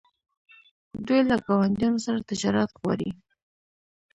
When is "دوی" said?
1.05-1.21